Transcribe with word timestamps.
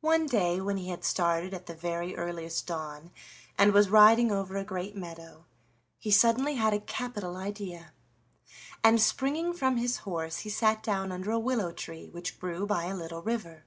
One 0.00 0.26
day 0.26 0.60
when 0.60 0.78
he 0.78 0.88
had 0.88 1.04
started 1.04 1.54
at 1.54 1.66
the 1.66 1.74
very 1.76 2.16
earliest 2.16 2.66
dawn, 2.66 3.12
and 3.56 3.72
was 3.72 3.88
riding 3.88 4.32
over 4.32 4.56
a 4.56 4.64
great 4.64 4.96
meadow, 4.96 5.44
he 6.00 6.10
suddenly 6.10 6.56
had 6.56 6.74
a 6.74 6.80
capital 6.80 7.36
idea, 7.36 7.92
and, 8.82 9.00
springing 9.00 9.52
from 9.52 9.76
his 9.76 9.98
horse, 9.98 10.38
he 10.38 10.50
sat 10.50 10.82
down 10.82 11.12
under 11.12 11.30
a 11.30 11.38
willow 11.38 11.70
tree 11.70 12.08
which 12.08 12.40
grew 12.40 12.66
by 12.66 12.86
a 12.86 12.96
little 12.96 13.22
river. 13.22 13.64